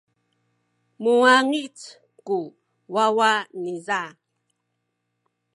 [1.01, 1.77] muwangic
[2.27, 2.37] ku
[2.93, 4.01] wawa niza.